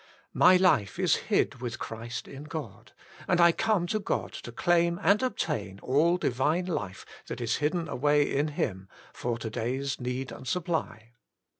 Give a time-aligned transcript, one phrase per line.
[0.33, 2.91] My life is hid with Christ in God
[3.27, 4.51] and I come to God to.
[4.51, 9.99] claim and obtain all Divine life that is hidden away in Him for to day^s
[10.01, 11.11] need and supply.